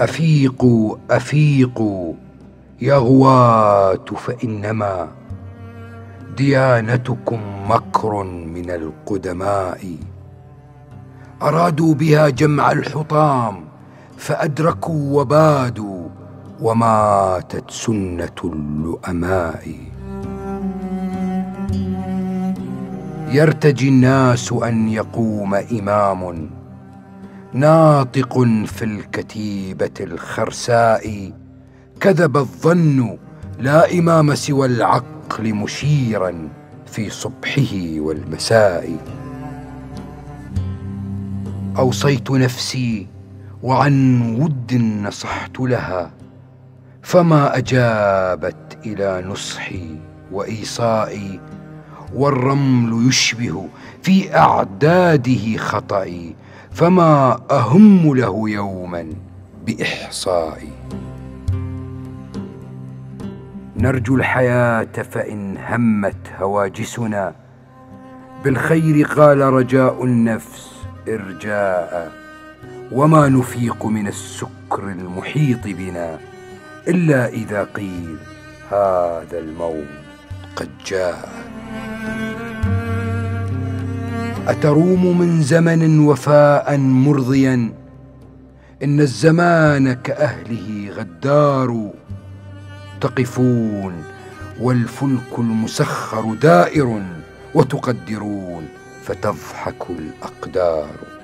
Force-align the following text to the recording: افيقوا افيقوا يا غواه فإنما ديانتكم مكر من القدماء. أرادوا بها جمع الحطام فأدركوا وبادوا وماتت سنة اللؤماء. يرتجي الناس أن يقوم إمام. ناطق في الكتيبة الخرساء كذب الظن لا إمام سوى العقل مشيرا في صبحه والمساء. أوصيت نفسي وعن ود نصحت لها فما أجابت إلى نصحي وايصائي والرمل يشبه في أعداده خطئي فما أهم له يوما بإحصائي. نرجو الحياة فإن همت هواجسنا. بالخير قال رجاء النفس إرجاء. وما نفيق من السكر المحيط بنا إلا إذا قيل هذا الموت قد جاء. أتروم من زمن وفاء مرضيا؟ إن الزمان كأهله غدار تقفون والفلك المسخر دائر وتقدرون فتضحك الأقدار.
افيقوا 0.00 0.96
افيقوا 1.10 2.14
يا 2.82 2.94
غواه 2.94 4.04
فإنما 4.16 5.08
ديانتكم 6.36 7.40
مكر 7.68 8.22
من 8.24 8.70
القدماء. 8.70 9.96
أرادوا 11.42 11.94
بها 11.94 12.28
جمع 12.28 12.72
الحطام 12.72 13.64
فأدركوا 14.16 15.20
وبادوا 15.20 16.08
وماتت 16.60 17.70
سنة 17.70 18.40
اللؤماء. 18.44 19.74
يرتجي 23.32 23.88
الناس 23.88 24.52
أن 24.52 24.88
يقوم 24.88 25.54
إمام. 25.54 26.50
ناطق 27.52 28.38
في 28.66 28.84
الكتيبة 28.84 29.90
الخرساء 30.00 31.32
كذب 32.00 32.36
الظن 32.36 33.18
لا 33.58 33.98
إمام 33.98 34.34
سوى 34.34 34.66
العقل 34.66 35.54
مشيرا 35.54 36.48
في 36.86 37.10
صبحه 37.10 38.00
والمساء. 38.00 38.96
أوصيت 41.78 42.30
نفسي 42.30 43.06
وعن 43.62 44.20
ود 44.40 44.74
نصحت 45.06 45.60
لها 45.60 46.10
فما 47.02 47.56
أجابت 47.58 48.78
إلى 48.86 49.24
نصحي 49.26 49.96
وايصائي 50.32 51.40
والرمل 52.14 53.08
يشبه 53.08 53.68
في 54.02 54.36
أعداده 54.36 55.56
خطئي 55.56 56.34
فما 56.72 57.40
أهم 57.50 58.14
له 58.16 58.50
يوما 58.50 59.12
بإحصائي. 59.66 60.72
نرجو 63.76 64.16
الحياة 64.16 65.02
فإن 65.02 65.56
همت 65.68 66.16
هواجسنا. 66.40 67.34
بالخير 68.44 69.06
قال 69.06 69.40
رجاء 69.40 70.04
النفس 70.04 70.72
إرجاء. 71.08 72.12
وما 72.92 73.28
نفيق 73.28 73.86
من 73.86 74.06
السكر 74.08 74.82
المحيط 74.82 75.64
بنا 75.64 76.18
إلا 76.88 77.28
إذا 77.28 77.64
قيل 77.64 78.16
هذا 78.70 79.38
الموت 79.38 79.86
قد 80.56 80.70
جاء. 80.86 81.28
أتروم 84.48 85.18
من 85.18 85.42
زمن 85.42 85.98
وفاء 86.00 86.76
مرضيا؟ 86.76 87.72
إن 88.82 89.00
الزمان 89.00 89.92
كأهله 89.92 90.90
غدار 90.96 91.90
تقفون 93.00 93.92
والفلك 94.60 95.38
المسخر 95.38 96.34
دائر 96.34 97.02
وتقدرون 97.54 98.68
فتضحك 99.02 99.90
الأقدار. 99.90 101.19